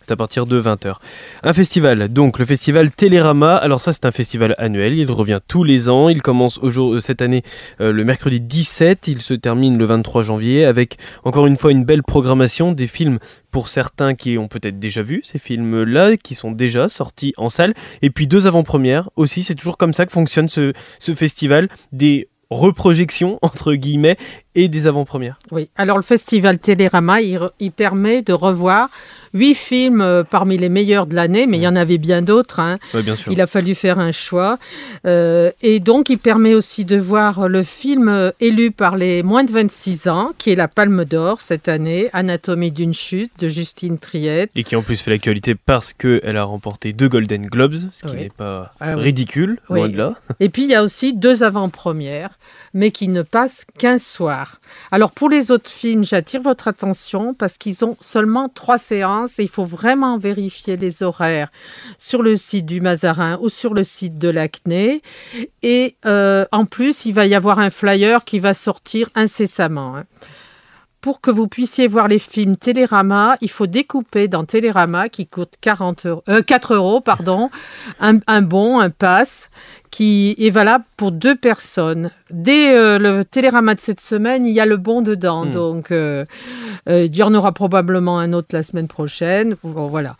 C'est 0.00 0.12
à 0.12 0.16
partir 0.16 0.46
de 0.46 0.60
20h. 0.60 0.94
Un 1.42 1.52
festival, 1.52 2.08
donc 2.08 2.38
le 2.38 2.44
festival 2.44 2.90
Télérama. 2.90 3.56
Alors 3.56 3.80
ça 3.80 3.92
c'est 3.92 4.06
un 4.06 4.10
festival 4.10 4.54
annuel, 4.58 4.94
il 4.94 5.10
revient 5.10 5.40
tous 5.46 5.64
les 5.64 5.88
ans. 5.88 6.08
Il 6.08 6.22
commence 6.22 6.58
euh, 6.62 7.00
cette 7.00 7.22
année 7.22 7.42
euh, 7.80 7.92
le 7.92 8.04
mercredi 8.04 8.40
17, 8.40 9.08
il 9.08 9.22
se 9.22 9.34
termine 9.34 9.78
le 9.78 9.84
23 9.84 10.22
janvier 10.22 10.64
avec 10.64 10.98
encore 11.24 11.46
une 11.46 11.56
fois 11.56 11.70
une 11.70 11.84
belle 11.84 12.02
programmation, 12.02 12.72
des 12.72 12.86
films 12.86 13.18
pour 13.50 13.68
certains 13.68 14.14
qui 14.14 14.38
ont 14.38 14.48
peut-être 14.48 14.78
déjà 14.78 15.02
vu 15.02 15.20
ces 15.24 15.38
films-là, 15.38 16.16
qui 16.16 16.34
sont 16.34 16.52
déjà 16.52 16.88
sortis 16.88 17.34
en 17.36 17.50
salle. 17.50 17.74
Et 18.02 18.10
puis 18.10 18.26
deux 18.26 18.46
avant-premières 18.46 19.10
aussi, 19.16 19.42
c'est 19.42 19.54
toujours 19.54 19.76
comme 19.76 19.92
ça 19.92 20.06
que 20.06 20.12
fonctionne 20.12 20.48
ce 20.48 20.72
festival. 21.14 21.68
Des 21.92 22.28
reprojections 22.50 23.38
entre 23.42 23.74
guillemets 23.74 24.16
et 24.54 24.68
des 24.68 24.86
avant-premières. 24.86 25.38
Oui, 25.52 25.68
alors 25.76 25.96
le 25.96 26.02
festival 26.02 26.58
Télérama, 26.58 27.20
il, 27.20 27.70
permet 27.70 28.22
de 28.22 28.32
revoir 28.32 28.88
huit 29.32 29.54
films 29.54 30.00
euh, 30.00 30.24
parmi 30.24 30.58
les 30.58 30.68
meilleurs 30.68 31.06
de 31.06 31.14
l'année, 31.14 31.46
mais 31.46 31.58
il 31.58 31.62
y 31.62 31.68
en 31.68 31.76
avait 31.76 31.98
bien 31.98 32.20
d'autres. 32.20 32.58
Hein. 32.58 32.78
bien 32.92 33.14
sûr. 33.14 33.30
Il 33.30 33.40
a 33.40 33.46
fallu 33.46 33.76
faire 33.76 34.00
un 34.00 34.10
choix. 34.10 34.58
Euh, 35.06 35.52
et 35.62 35.78
donc, 35.78 36.10
il 36.10 36.18
permet 36.18 36.54
aussi 36.54 36.84
de 36.84 36.96
voir 36.96 37.48
le 37.48 37.62
film 37.62 38.08
euh, 38.08 38.32
élu 38.40 38.72
par 38.72 38.96
les 38.96 39.22
moins 39.22 39.44
de 39.44 39.52
26 39.52 40.08
ans, 40.08 40.32
qui 40.36 40.50
est 40.50 40.56
La 40.56 40.66
Palme 40.66 41.04
d'Or 41.04 41.40
cette 41.40 41.68
année, 41.68 42.10
Anatomie 42.12 42.72
d'une 42.72 42.94
chute, 42.94 43.30
de 43.38 43.48
Justine 43.48 43.98
Triette. 43.98 44.50
Et 44.56 44.64
qui 44.64 44.74
en 44.74 44.82
plus 44.82 44.96
fait 44.96 45.12
l'actualité 45.12 45.54
parce 45.54 45.92
qu'elle 45.92 46.36
a 46.36 46.42
remporté 46.42 46.92
deux 46.92 47.08
Golden 47.08 47.46
Globes, 47.46 47.76
ce 47.92 48.06
qui 48.06 48.16
n'est 48.16 48.30
pas 48.30 48.72
ah 48.80 48.96
ridicule, 48.96 49.60
loin 49.68 49.88
de 49.88 49.96
là. 49.96 50.14
Et 50.40 50.48
puis, 50.48 50.64
il 50.64 50.70
y 50.70 50.74
a 50.74 50.82
aussi 50.82 51.14
deux 51.14 51.44
avant-premières, 51.44 52.30
mais 52.74 52.90
qui 52.90 53.06
ne 53.06 53.22
passent 53.22 53.64
qu'un 53.78 53.98
soir. 53.98 54.39
Alors 54.90 55.12
pour 55.12 55.28
les 55.28 55.50
autres 55.50 55.70
films, 55.70 56.04
j'attire 56.04 56.42
votre 56.42 56.68
attention 56.68 57.34
parce 57.34 57.58
qu'ils 57.58 57.84
ont 57.84 57.96
seulement 58.00 58.48
trois 58.48 58.78
séances 58.78 59.38
et 59.38 59.44
il 59.44 59.48
faut 59.48 59.64
vraiment 59.64 60.18
vérifier 60.18 60.76
les 60.76 61.02
horaires 61.02 61.50
sur 61.98 62.22
le 62.22 62.36
site 62.36 62.66
du 62.66 62.80
Mazarin 62.80 63.38
ou 63.40 63.48
sur 63.48 63.74
le 63.74 63.84
site 63.84 64.18
de 64.18 64.28
l'Acné. 64.28 65.02
Et 65.62 65.96
euh, 66.06 66.44
en 66.52 66.66
plus, 66.66 67.04
il 67.04 67.12
va 67.12 67.26
y 67.26 67.34
avoir 67.34 67.58
un 67.58 67.70
flyer 67.70 68.24
qui 68.24 68.38
va 68.38 68.54
sortir 68.54 69.10
incessamment. 69.14 69.96
Hein 69.96 70.04
pour 71.00 71.20
que 71.20 71.30
vous 71.30 71.48
puissiez 71.48 71.88
voir 71.88 72.08
les 72.08 72.18
films 72.18 72.56
Télérama, 72.56 73.36
il 73.40 73.50
faut 73.50 73.66
découper 73.66 74.28
dans 74.28 74.44
Télérama, 74.44 75.08
qui 75.08 75.26
coûte 75.26 75.54
40 75.60 76.06
euros, 76.06 76.24
4 76.46 76.74
euros, 76.74 77.00
pardon, 77.00 77.50
un, 78.00 78.18
un 78.26 78.42
bon, 78.42 78.80
un 78.80 78.90
pass, 78.90 79.50
qui 79.90 80.36
est 80.38 80.50
valable 80.50 80.84
pour 80.96 81.12
deux 81.12 81.34
personnes. 81.34 82.10
Dès 82.30 82.76
euh, 82.76 82.98
le 82.98 83.24
télérama 83.24 83.74
de 83.74 83.80
cette 83.80 84.00
semaine, 84.00 84.46
il 84.46 84.52
y 84.52 84.60
a 84.60 84.66
le 84.66 84.76
bon 84.76 85.02
dedans. 85.02 85.44
Hmm. 85.44 85.50
Donc, 85.50 85.90
euh, 85.90 86.24
euh, 86.88 87.06
il 87.06 87.16
y 87.16 87.22
en 87.22 87.34
aura 87.34 87.52
probablement 87.52 88.18
un 88.18 88.32
autre 88.32 88.48
la 88.52 88.62
semaine 88.62 88.86
prochaine. 88.86 89.56
voilà. 89.62 90.16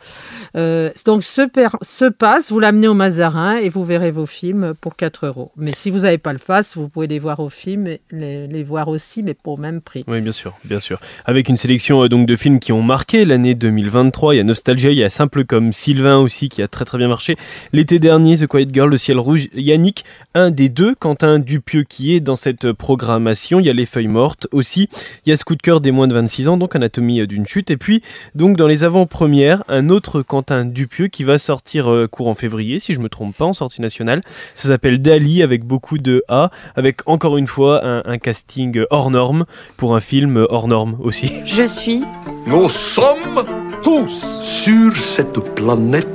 donc, 1.07 1.23
ce, 1.23 1.43
ce 1.83 2.05
passe, 2.07 2.51
vous 2.51 2.59
l'amenez 2.59 2.89
au 2.89 2.95
Mazarin 2.95 3.57
et 3.57 3.69
vous 3.69 3.85
verrez 3.85 4.11
vos 4.11 4.27
films 4.27 4.75
pour 4.81 4.97
4 4.97 5.27
euros. 5.27 5.53
Mais 5.57 5.73
si 5.73 5.91
vous 5.91 6.01
n'avez 6.01 6.19
pas 6.19 6.33
le 6.33 6.41
pass, 6.41 6.77
vous 6.77 6.89
pouvez 6.89 7.07
les 7.07 7.21
voir 7.21 7.39
au 7.39 7.49
film, 7.49 7.85
les, 8.11 8.47
les 8.49 8.63
voir 8.65 8.89
aussi, 8.89 9.23
mais 9.23 9.35
pour 9.35 9.57
le 9.57 9.63
même 9.63 9.81
prix. 9.81 10.05
Oui, 10.09 10.21
bien 10.21 10.33
sûr, 10.33 10.55
bien 10.65 10.81
sûr. 10.81 10.99
Avec 11.27 11.49
une 11.49 11.57
sélection 11.57 12.07
donc 12.09 12.27
de 12.27 12.37
films 12.37 12.59
qui 12.59 12.73
ont 12.73 12.83
marqué 12.83 13.25
l'année 13.25 13.55
2023. 13.55 14.35
Il 14.35 14.39
y 14.39 14.41
a 14.41 14.45
Nostalgia, 14.45 14.91
il 14.91 14.99
y 14.99 15.05
a 15.05 15.11
Simple 15.11 15.45
comme 15.45 15.73
Sylvain 15.73 16.19
aussi, 16.19 16.49
qui 16.49 16.61
a 16.61 16.69
très 16.69 16.85
très 16.85 16.99
bien 16.99 17.09
marché. 17.09 17.37
L'été 17.73 17.99
dernier, 17.99 18.37
The 18.37 18.47
Quiet 18.47 18.69
Girl, 18.73 18.91
Le 18.91 18.99
Ciel 18.99 19.19
Rouge, 19.19 19.49
Yannick, 19.61 20.05
un 20.35 20.51
des 20.51 20.69
deux, 20.69 20.95
Quentin 20.95 21.39
Dupieux 21.39 21.85
qui 21.85 22.15
est 22.15 22.21
dans 22.21 22.37
cette 22.37 22.73
programmation. 22.73 23.61
Il 23.61 23.67
y 23.67 23.71
a 23.71 23.73
Les 23.73 23.87
Feuilles 23.87 24.09
Mortes 24.09 24.47
aussi. 24.53 24.89
Il 25.25 25.31
y 25.31 25.33
a 25.33 25.37
ce 25.37 25.45
coup 25.45 25.57
de 25.57 25.63
cœur 25.63 25.81
des 25.81 25.91
moins 25.91 26.09
de 26.09 26.15
26 26.15 26.49
ans, 26.49 26.57
donc 26.57 26.75
Anatomie 26.77 27.27
d'une 27.27 27.47
chute. 27.47 27.71
Et 27.71 27.77
puis, 27.77 28.03
donc 28.35 28.57
dans 28.57 28.67
les 28.67 28.85
avant-premières, 28.85 29.65
un 29.69 29.89
autre 29.89 30.23
Quentin 30.23 30.65
Dupieux 30.65 31.09
qui 31.09 31.25
va 31.25 31.39
sortir 31.39 31.91
euh, 31.91 32.07
courant 32.07 32.35
février, 32.35 32.79
si 32.79 32.95
je 32.95 33.01
me 33.01 33.09
trompe 33.09 33.37
pas, 33.37 33.45
en 33.45 33.53
sortie 33.53 33.81
nationale. 33.81 34.21
Ça 34.55 34.69
s'appelle 34.69 35.03
Dali 35.03 35.43
avec 35.43 35.65
beaucoup 35.65 35.99
de 35.99 36.25
A, 36.29 36.51
avec 36.77 37.07
encore 37.07 37.37
une 37.37 37.47
fois 37.47 37.85
un, 37.85 38.03
un 38.05 38.19
casting 38.19 38.83
hors 38.91 39.11
norme 39.11 39.45
pour 39.77 39.95
un 39.95 40.01
film 40.01 40.47
hors 40.49 40.69
norme 40.69 40.97
aussi. 41.01 41.33
Je 41.45 41.65
suis. 41.65 42.03
Nous 42.47 42.69
sommes 42.69 43.45
tous 43.83 44.41
sur 44.41 44.97
cette 44.97 45.39
planète 45.55 46.09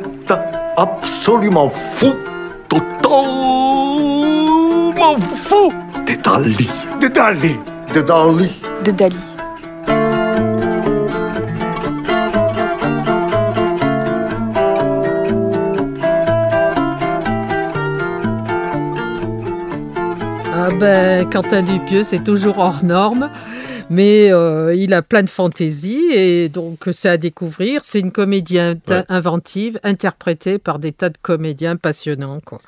absolument 0.78 1.70
totalement 3.02 4.56
fou. 5.36 5.74
De 6.06 6.16
Dali, 6.22 6.70
de 7.02 7.08
Dali, 7.08 7.56
de 7.94 8.02
Dali, 8.02 8.52
de 8.84 8.92
Dali. 8.92 9.16
Ah 20.54 20.70
ben, 20.80 21.30
Quentin 21.30 21.62
Dupieux, 21.62 22.04
c'est 22.04 22.24
toujours 22.24 22.58
hors 22.58 22.84
norme 22.84 23.30
mais 23.90 24.32
euh, 24.32 24.74
il 24.74 24.94
a 24.94 25.02
plein 25.02 25.24
de 25.24 25.30
fantaisie 25.30 26.08
et 26.12 26.50
donc 26.50 26.90
c'est 26.92 27.10
à 27.10 27.18
découvrir. 27.18 27.82
C'est 27.84 28.00
une 28.00 28.12
comédie 28.12 28.60
inventive 29.10 29.80
interprétée 29.84 30.58
par 30.58 30.80
des 30.80 30.92
tas 30.92 31.10
de 31.10 31.18
comédiens 31.22 31.76
passionnants. 31.76 32.40
Quoi. 32.44 32.60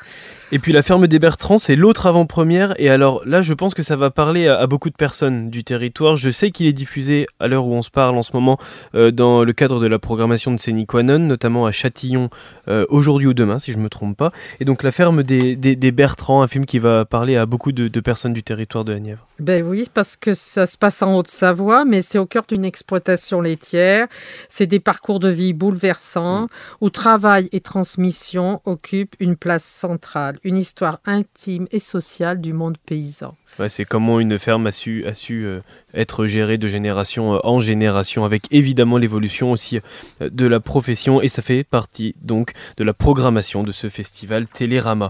Et 0.51 0.59
puis 0.59 0.71
La 0.71 0.81
ferme 0.81 1.07
des 1.07 1.19
Bertrands, 1.19 1.57
c'est 1.57 1.75
l'autre 1.75 2.05
avant-première. 2.05 2.79
Et 2.79 2.89
alors 2.89 3.21
là, 3.25 3.41
je 3.41 3.53
pense 3.53 3.73
que 3.73 3.83
ça 3.83 3.95
va 3.95 4.11
parler 4.11 4.47
à, 4.47 4.65
beaucoup 4.67 4.89
de 4.89 4.95
personnes 4.95 5.49
du 5.49 5.63
territoire. 5.63 6.15
Je 6.15 6.29
sais 6.29 6.51
qu'il 6.51 6.67
est 6.67 6.73
diffusé 6.73 7.27
à 7.39 7.47
l'heure 7.47 7.65
où 7.65 7.73
on 7.73 7.81
se 7.81 7.89
parle 7.89 8.17
en 8.17 8.21
ce 8.21 8.31
moment 8.33 8.57
euh, 8.95 9.11
dans 9.11 9.43
le 9.43 9.53
cadre 9.53 9.79
de 9.79 9.87
la 9.87 9.99
programmation 9.99 10.51
de 10.51 10.57
Séniquanon, 10.57 11.19
notamment 11.19 11.65
à 11.65 11.71
Châtillon 11.71 12.29
euh, 12.67 12.85
aujourd'hui 12.89 13.27
ou 13.27 13.33
demain, 13.33 13.59
si 13.59 13.71
je 13.73 13.77
ne 13.77 13.83
me 13.83 13.89
trompe 13.89 14.15
pas. 14.15 14.31
Et 14.59 14.65
donc 14.65 14.83
La 14.83 14.91
ferme 14.91 15.23
des, 15.23 15.55
des, 15.55 15.91
Bertrands, 15.91 16.41
un 16.41 16.47
film 16.47 16.65
qui 16.65 16.79
va 16.79 17.05
parler 17.05 17.35
à 17.35 17.45
beaucoup 17.45 17.71
de, 17.71 17.87
de 17.87 17.99
personnes 17.99 18.33
du 18.33 18.43
territoire 18.43 18.85
de 18.85 18.93
la 18.93 18.99
Nièvre. 18.99 19.27
Ben 19.39 19.63
oui, 19.63 19.87
parce 19.93 20.15
que 20.15 20.33
ça 20.33 20.65
se 20.65 20.77
passe 20.77 21.03
en 21.03 21.15
Haute-Savoie, 21.15 21.85
mais 21.85 22.01
c'est 22.01 22.17
au 22.17 22.25
cœur 22.25 22.45
d'une 22.47 22.65
exploitation 22.65 23.39
laitière. 23.39 24.07
C'est 24.49 24.65
des 24.65 24.79
parcours 24.79 25.19
de 25.19 25.29
vie 25.29 25.53
bouleversants 25.53 26.43
mm. 26.43 26.47
où 26.81 26.89
travail 26.89 27.47
et 27.51 27.61
transmission 27.61 28.61
occupent 28.65 29.15
une 29.19 29.35
place 29.35 29.63
centrale, 29.63 30.39
une 30.43 30.57
histoire 30.57 30.99
intime 31.05 31.67
et 31.71 31.79
sociale 31.79 32.41
du 32.41 32.53
monde 32.53 32.77
paysan 32.83 33.35
c'est 33.69 33.85
comment 33.85 34.19
une 34.19 34.37
ferme 34.37 34.67
a 34.67 34.71
su, 34.71 35.03
euh, 35.31 35.59
être 35.93 36.27
gérée 36.27 36.57
de 36.57 36.67
génération 36.67 37.35
euh, 37.35 37.39
en 37.43 37.59
génération, 37.59 38.23
avec 38.23 38.43
évidemment 38.51 38.97
l'évolution 38.97 39.51
aussi 39.51 39.79
euh, 40.21 40.29
de 40.29 40.45
la 40.45 40.59
profession, 40.59 41.21
et 41.21 41.27
ça 41.27 41.41
fait 41.41 41.63
partie 41.63 42.15
donc 42.21 42.53
de 42.77 42.83
la 42.83 42.93
programmation 42.93 43.63
de 43.63 43.71
ce 43.71 43.89
festival 43.89 44.47
Télérama. 44.47 45.09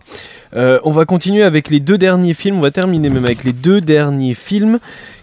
on 0.54 0.92
va 0.92 1.06
continuer 1.06 1.44
avec 1.44 1.70
les 1.70 1.80
deux 1.80 1.98
derniers 1.98 2.34
films, 2.34 2.58
on 2.58 2.62
va 2.62 2.72
terminer 2.72 3.10
même 3.10 3.26
avec 3.26 3.44
les 3.44 3.54
deux 3.54 3.82
derniers 3.82 4.34
films 4.34 4.80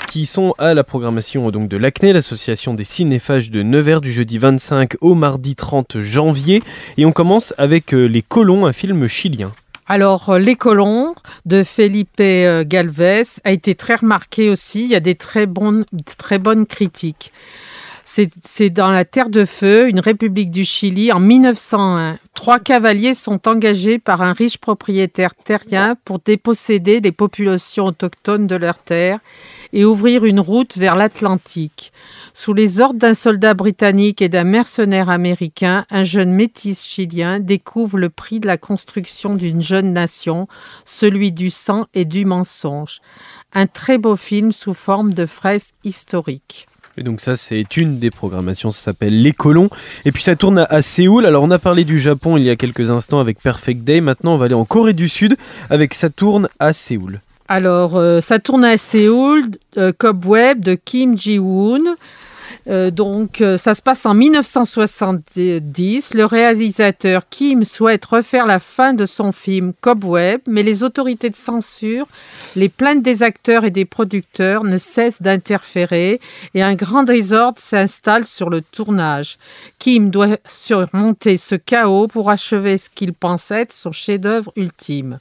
qui 0.08 0.26
sont 0.26 0.54
à 0.58 0.74
la 0.74 0.84
programmation 0.84 1.50
donc 1.50 1.68
de 1.68 1.76
l'ACNE, 1.76 2.12
l'association 2.12 2.74
des 2.74 2.84
cinéphages 2.84 3.50
de 3.50 3.62
Nevers, 3.62 4.00
du 4.00 4.12
jeudi 4.12 4.38
25 4.38 4.96
au 5.00 5.14
mardi 5.14 5.54
30 5.54 6.00
janvier, 6.00 6.62
et 6.98 7.06
on 7.06 7.12
commence 7.12 7.54
avec 7.58 7.92
Les 7.92 8.22
Colons, 8.22 8.66
un 8.66 8.72
film 8.72 9.08
chilien. 9.08 9.52
Alors, 9.86 10.30
euh, 10.30 10.38
Les 10.38 10.56
Colons 10.56 11.14
de 11.44 11.62
Felipe 11.62 12.20
euh, 12.20 12.64
Galvez 12.66 13.24
a 13.44 13.52
été 13.52 13.74
très 13.74 13.96
remarqué 13.96 14.48
aussi. 14.48 14.84
Il 14.84 14.90
y 14.90 14.94
a 14.94 15.00
des 15.00 15.14
très 15.14 15.46
bonnes, 15.46 15.84
très 16.18 16.38
bonnes 16.38 16.64
critiques. 16.64 17.32
C'est 18.06 18.68
dans 18.68 18.90
la 18.90 19.06
Terre 19.06 19.30
de 19.30 19.46
Feu, 19.46 19.88
une 19.88 19.98
république 19.98 20.50
du 20.50 20.66
Chili, 20.66 21.10
en 21.10 21.20
1901. 21.20 22.18
Trois 22.34 22.58
cavaliers 22.58 23.14
sont 23.14 23.48
engagés 23.48 23.98
par 23.98 24.20
un 24.20 24.34
riche 24.34 24.58
propriétaire 24.58 25.34
terrien 25.34 25.96
pour 26.04 26.18
déposséder 26.18 27.00
les 27.00 27.12
populations 27.12 27.86
autochtones 27.86 28.46
de 28.46 28.56
leurs 28.56 28.78
terres 28.78 29.20
et 29.72 29.86
ouvrir 29.86 30.26
une 30.26 30.40
route 30.40 30.76
vers 30.76 30.96
l'Atlantique. 30.96 31.92
Sous 32.34 32.52
les 32.52 32.78
ordres 32.80 32.98
d'un 32.98 33.14
soldat 33.14 33.54
britannique 33.54 34.20
et 34.20 34.28
d'un 34.28 34.44
mercenaire 34.44 35.08
américain, 35.08 35.86
un 35.88 36.04
jeune 36.04 36.32
métis 36.32 36.84
chilien 36.84 37.40
découvre 37.40 37.96
le 37.96 38.10
prix 38.10 38.38
de 38.38 38.46
la 38.46 38.58
construction 38.58 39.34
d'une 39.34 39.62
jeune 39.62 39.94
nation, 39.94 40.46
celui 40.84 41.32
du 41.32 41.50
sang 41.50 41.86
et 41.94 42.04
du 42.04 42.26
mensonge. 42.26 43.00
Un 43.54 43.66
très 43.66 43.96
beau 43.96 44.16
film 44.16 44.52
sous 44.52 44.74
forme 44.74 45.14
de 45.14 45.24
fresque 45.24 45.74
historique. 45.84 46.68
Et 46.96 47.02
donc 47.02 47.20
ça, 47.20 47.36
c'est 47.36 47.76
une 47.76 47.98
des 47.98 48.10
programmations, 48.10 48.70
ça 48.70 48.80
s'appelle 48.80 49.20
Les 49.20 49.32
Colons. 49.32 49.68
Et 50.04 50.12
puis 50.12 50.22
ça 50.22 50.36
tourne 50.36 50.66
à, 50.70 50.82
Séoul. 50.82 51.26
Alors 51.26 51.42
on 51.42 51.50
a 51.50 51.58
parlé 51.58 51.84
du 51.84 51.98
Japon 51.98 52.36
il 52.36 52.44
y 52.44 52.50
a 52.50 52.56
quelques 52.56 52.90
instants 52.90 53.20
avec 53.20 53.40
Perfect 53.40 53.82
Day. 53.82 54.00
Maintenant, 54.00 54.34
on 54.34 54.36
va 54.36 54.46
aller 54.46 54.54
en 54.54 54.64
Corée 54.64 54.92
du 54.92 55.08
Sud 55.08 55.36
avec 55.70 55.94
Ça 55.94 56.10
tourne 56.10 56.48
à 56.58 56.72
Séoul. 56.72 57.20
Alors, 57.48 57.96
euh, 57.96 58.20
ça 58.20 58.38
tourne 58.38 58.64
à 58.64 58.78
Séoul, 58.78 59.42
euh, 59.76 59.92
Cobweb 59.96 60.60
de 60.60 60.74
Kim 60.74 61.18
Ji-woon. 61.18 61.96
Euh, 62.68 62.90
donc, 62.90 63.40
euh, 63.40 63.58
ça 63.58 63.74
se 63.74 63.82
passe 63.82 64.06
en 64.06 64.14
1970. 64.14 66.14
Le 66.14 66.24
réalisateur 66.24 67.28
Kim 67.28 67.64
souhaite 67.64 68.04
refaire 68.04 68.46
la 68.46 68.60
fin 68.60 68.94
de 68.94 69.06
son 69.06 69.32
film 69.32 69.72
Cobweb, 69.80 70.40
mais 70.46 70.62
les 70.62 70.82
autorités 70.82 71.30
de 71.30 71.36
censure, 71.36 72.06
les 72.56 72.68
plaintes 72.68 73.02
des 73.02 73.22
acteurs 73.22 73.64
et 73.64 73.70
des 73.70 73.84
producteurs 73.84 74.64
ne 74.64 74.78
cessent 74.78 75.22
d'interférer 75.22 76.20
et 76.54 76.62
un 76.62 76.74
grand 76.74 77.02
désordre 77.02 77.60
s'installe 77.60 78.24
sur 78.24 78.50
le 78.50 78.62
tournage. 78.62 79.38
Kim 79.78 80.10
doit 80.10 80.38
surmonter 80.48 81.36
ce 81.36 81.54
chaos 81.54 82.08
pour 82.08 82.30
achever 82.30 82.78
ce 82.78 82.88
qu'il 82.88 83.12
pense 83.12 83.50
être 83.50 83.72
son 83.72 83.92
chef-d'œuvre 83.92 84.52
ultime 84.56 85.18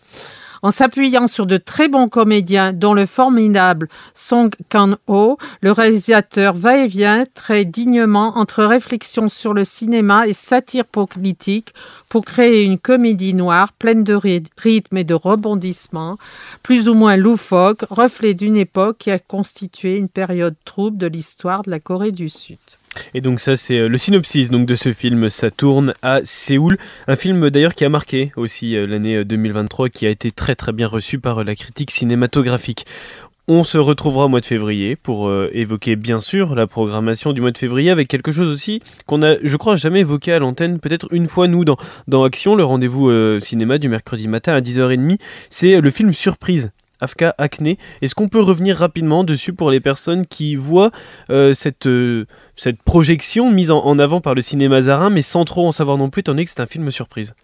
en 0.64 0.72
s'appuyant 0.72 1.28
sur 1.28 1.46
de 1.46 1.58
très 1.58 1.90
bons 1.90 2.10
comédiens, 2.10 2.74
dont 2.74 2.94
le 2.94 3.06
formidable 3.06 3.90
Song 4.16 4.50
Kang-ho, 4.70 5.38
le 5.62 5.72
réalisateur 5.72 6.56
va-et-vient 6.56 7.26
très 7.34 7.66
dignement 7.66 8.38
entre 8.38 8.64
réflexion 8.64 9.30
sur 9.30 9.54
le 9.54 9.66
cinéma 9.66 10.28
et 10.28 10.34
satire 10.34 10.86
politique 10.86 11.74
pour 12.10 12.26
créer 12.26 12.64
une 12.64 12.80
comédie 12.80 13.34
noire 13.34 13.74
pleine 13.74 14.04
de 14.04 14.14
rythme 14.14 14.98
et 14.98 15.04
de 15.04 15.14
rebondissements, 15.14 16.18
plus 16.64 16.88
ou 16.88 16.94
moins 16.94 17.18
loufoque, 17.18 17.86
reflet 17.90 18.34
d'une 18.34 18.58
époque 18.58 19.00
qui 19.00 19.12
a 19.12 19.20
constitué 19.20 19.98
une 19.98 20.10
période 20.10 20.56
trouble 20.64 20.98
de 20.98 21.08
l'histoire 21.08 21.64
de 21.64 21.72
la 21.72 21.80
Corée 21.80 22.12
du 22.14 22.30
Sud. 22.30 22.58
Et 23.14 23.22
donc 23.22 23.40
ça 23.40 23.56
c'est 23.56 23.80
euh, 23.80 23.88
le 23.88 23.98
synopsis 23.98 24.50
donc 24.50 24.66
de 24.66 24.76
ce 24.76 24.94
film, 24.94 25.30
ça 25.30 25.52
tourne 25.52 25.94
à 26.02 26.20
Séoul, 26.24 26.78
un 27.08 27.16
film 27.16 27.50
d'ailleurs 27.50 27.76
qui 27.76 27.86
a 27.86 27.90
marqué 27.90 28.32
aussi 28.36 28.76
euh, 28.76 28.88
l'année 28.88 29.24
2023, 29.24 29.86
euh, 29.86 29.90
qui 29.90 30.06
a 30.06 30.10
été 30.10 30.32
très 30.32 30.56
très 30.56 30.72
bien 30.72 30.88
reçu 30.88 31.20
par 31.20 31.44
la 31.44 31.56
critique 31.56 31.92
cinématographique. 31.92 32.86
On 33.50 33.66
se 33.66 33.78
retrouvera 33.78 34.26
au 34.26 34.30
mois 34.30 34.40
de 34.40 34.46
février 34.46 34.96
pour 34.96 35.30
évoquer 35.52 35.98
bien 35.98 36.22
sûr 36.22 36.56
la 36.56 36.66
programmation 36.66 37.34
du 37.34 37.42
mois 37.42 37.52
de 37.52 37.58
février 37.58 37.92
avec 37.92 38.08
quelque 38.08 38.32
chose 38.32 38.48
aussi 38.48 38.82
qu'on 39.06 39.22
a, 39.22 39.36
je 39.44 39.58
crois, 39.58 39.76
jamais 39.76 40.00
évoqué 40.00 40.32
à 40.32 40.40
l'antenne, 40.40 40.80
peut-être 40.80 41.10
une 41.12 41.28
fois 41.28 41.50
nous 41.50 41.66
dans, 41.66 41.76
dans 42.08 42.24
Action, 42.24 42.56
le 42.56 42.64
rendez-vous 42.64 43.12
cinéma 43.42 43.80
du 43.80 43.90
mercredi 43.90 44.30
matin 44.30 44.54
à 44.54 44.62
10h30. 44.62 45.18
C'est 45.50 45.82
le 45.82 45.90
film 45.90 46.14
Surprise 46.14 46.72
Afka 47.04 47.36
Acné. 47.38 47.78
Est-ce 48.02 48.16
qu'on 48.16 48.30
peut 48.30 48.42
revenir 48.42 48.78
rapidement 48.78 49.24
dessus 49.24 49.54
pour 49.54 49.70
les 49.70 49.80
personnes 49.80 50.26
qui 50.26 50.56
voient 50.56 50.92
euh, 51.30 51.54
cette, 51.54 51.88
euh, 51.88 52.26
cette 52.56 52.82
projection 52.82 53.52
mise 53.52 53.72
en, 53.72 53.80
en 53.84 54.00
avant 54.00 54.22
par 54.22 54.36
le 54.36 54.42
cinéma 54.42 54.82
Zarin, 54.82 55.10
mais 55.10 55.22
sans 55.22 55.46
trop 55.46 55.68
en 55.68 55.72
savoir 55.72 55.98
non 55.98 56.10
plus, 56.10 56.22
étant 56.22 56.32
donné 56.32 56.46
que 56.46 56.52
c'est 56.52 56.62
un 56.62 56.66
film 56.66 56.90
surprise? 56.92 57.36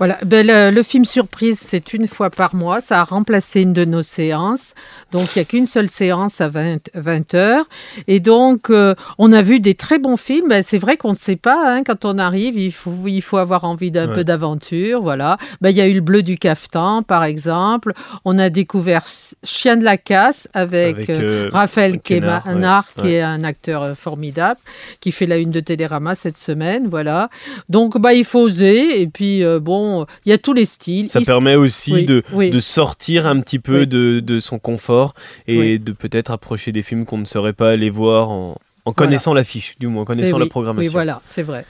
Voilà, 0.00 0.18
ben, 0.24 0.46
le, 0.46 0.70
le 0.74 0.82
film 0.82 1.04
surprise, 1.04 1.58
c'est 1.60 1.92
une 1.92 2.08
fois 2.08 2.30
par 2.30 2.54
mois. 2.54 2.80
Ça 2.80 3.00
a 3.00 3.04
remplacé 3.04 3.60
une 3.60 3.74
de 3.74 3.84
nos 3.84 4.02
séances. 4.02 4.72
Donc, 5.12 5.28
il 5.36 5.38
n'y 5.38 5.42
a 5.42 5.44
qu'une 5.44 5.66
seule 5.66 5.90
séance 5.90 6.40
à 6.40 6.48
20, 6.48 6.78
20 6.94 7.34
heures. 7.34 7.66
Et 8.08 8.18
donc, 8.18 8.70
euh, 8.70 8.94
on 9.18 9.30
a 9.32 9.42
vu 9.42 9.60
des 9.60 9.74
très 9.74 9.98
bons 9.98 10.16
films. 10.16 10.48
Ben, 10.48 10.62
c'est 10.62 10.78
vrai 10.78 10.96
qu'on 10.96 11.12
ne 11.12 11.18
sait 11.18 11.36
pas. 11.36 11.76
hein, 11.76 11.82
quand 11.84 12.06
on 12.06 12.16
arrive, 12.16 12.58
il 12.58 12.72
faut, 12.72 12.94
il 13.06 13.20
faut 13.20 13.36
avoir 13.36 13.64
envie 13.64 13.90
d'un 13.90 14.08
Ouais. 14.08 14.14
peu 14.14 14.24
d'aventure. 14.24 15.02
Voilà. 15.02 15.36
Ben, 15.60 15.68
il 15.68 15.76
y 15.76 15.82
a 15.82 15.86
eu 15.86 15.92
Le 15.92 16.00
Bleu 16.00 16.22
du 16.22 16.38
Cafetan, 16.38 17.02
par 17.02 17.22
exemple. 17.24 17.92
On 18.24 18.38
a 18.38 18.48
découvert 18.48 19.04
Chien 19.44 19.76
de 19.76 19.84
la 19.84 19.98
Casse 19.98 20.48
avec, 20.54 20.96
Avec, 20.96 21.10
euh, 21.10 21.20
euh, 21.20 21.48
Raphaël 21.52 21.92
ouais, 21.92 21.98
qui 22.02 22.14
ouais. 22.14 23.12
est 23.12 23.20
un 23.20 23.44
acteur 23.44 23.94
formidable, 23.98 24.58
qui 25.00 25.12
fait 25.12 25.26
la 25.26 25.36
une 25.36 25.50
de 25.50 25.60
Télérama 25.60 26.14
cette 26.14 26.38
semaine. 26.38 26.88
Voilà. 26.88 27.28
Donc, 27.68 27.98
bah, 28.00 28.14
il 28.14 28.24
faut 28.24 28.40
oser. 28.40 29.02
Et 29.02 29.06
puis, 29.06 29.44
euh, 29.44 29.60
bon, 29.60 29.89
il 30.24 30.30
y 30.30 30.32
a 30.32 30.38
tous 30.38 30.52
les 30.54 30.64
styles. 30.64 31.08
Ça 31.10 31.20
permet 31.20 31.54
aussi 31.56 31.92
Oui, 31.92 32.04
de, 32.04 32.22
oui. 32.32 32.50
de 32.50 32.60
sortir 32.60 33.26
un 33.26 33.40
petit 33.40 33.58
peu 33.58 33.80
Oui. 33.80 33.86
de, 33.86 34.20
de 34.20 34.40
son 34.40 34.58
confort 34.58 35.14
et 35.46 35.78
de 35.78 35.92
peut-être 35.92 36.30
approcher 36.30 36.72
des 36.72 36.82
films 36.82 37.04
qu'on 37.04 37.18
ne 37.18 37.24
serait 37.24 37.52
pas 37.52 37.70
allé 37.70 37.90
voir 37.90 38.30
en, 38.30 38.56
en 38.84 38.92
connaissant 38.92 39.34
l'affiche, 39.34 39.74
du 39.78 39.86
moins 39.86 40.02
en 40.02 40.04
Eh 40.04 40.06
connaissant 40.06 40.36
oui, 40.36 40.42
la 40.44 40.48
programmation. 40.48 40.88
Oui, 40.88 40.92
voilà, 40.92 41.20
c'est 41.24 41.42
vrai. 41.42 41.64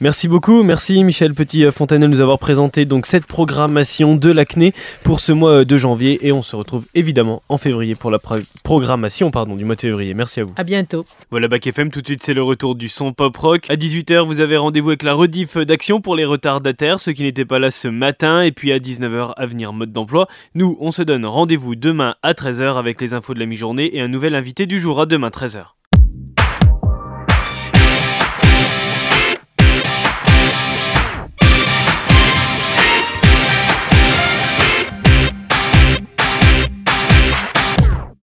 Merci 0.00 0.28
beaucoup, 0.28 0.62
merci 0.64 1.02
Michel 1.04 1.34
Petit-Fontanel 1.34 2.10
de 2.10 2.14
nous 2.16 2.20
avoir 2.20 2.38
présenté 2.38 2.84
donc 2.84 3.06
cette 3.06 3.26
programmation 3.26 4.16
de 4.16 4.30
l'acné 4.30 4.74
pour 5.04 5.20
ce 5.20 5.32
mois 5.32 5.60
euh, 5.60 5.64
de 5.64 5.76
janvier 5.78 6.26
et 6.26 6.32
on 6.32 6.42
se 6.42 6.56
retrouve 6.56 6.84
évidemment 6.94 7.42
en 7.48 7.58
février 7.58 7.94
pour 7.94 8.10
la 8.10 8.18
pro- 8.18 8.36
programmation 8.64 9.30
pardon, 9.30 9.54
du 9.56 9.64
mois 9.64 9.76
de 9.76 9.80
février. 9.80 10.12
Merci 10.14 10.40
à 10.40 10.44
vous. 10.44 10.52
À 10.56 10.64
bientôt. 10.64 11.06
Voilà 11.30 11.48
Bac 11.48 11.66
FM, 11.66 11.90
tout 11.90 12.00
de 12.02 12.06
suite 12.06 12.22
c'est 12.22 12.34
le 12.34 12.42
retour 12.42 12.74
du 12.74 12.88
son 12.88 13.12
pop 13.12 13.36
rock. 13.36 13.70
À 13.70 13.76
18h 13.76 14.26
vous 14.26 14.40
avez 14.40 14.56
rendez-vous 14.56 14.90
avec 14.90 15.04
la 15.04 15.14
rediff 15.14 15.56
d'action 15.58 16.00
pour 16.00 16.16
les 16.16 16.24
retardataires, 16.24 16.98
ceux 17.00 17.12
qui 17.12 17.22
n'étaient 17.22 17.44
pas 17.44 17.58
là 17.58 17.70
ce 17.70 17.88
matin, 17.88 18.42
et 18.42 18.52
puis 18.52 18.72
à 18.72 18.78
19h 18.78 19.32
à 19.36 19.46
venir 19.46 19.72
mode 19.72 19.92
d'emploi. 19.92 20.28
Nous 20.54 20.76
on 20.80 20.90
se 20.90 21.02
donne 21.02 21.24
rendez-vous 21.24 21.76
demain 21.76 22.16
à 22.22 22.32
13h 22.32 22.76
avec 22.78 23.00
les 23.00 23.14
infos 23.14 23.32
de 23.34 23.38
la 23.40 23.46
mi-journée 23.46 23.96
et 23.96 24.00
un 24.00 24.08
nouvel 24.08 24.34
invité 24.34 24.66
du 24.66 24.80
jour 24.80 25.00
à 25.00 25.06
demain 25.06 25.28
13h. 25.28 25.66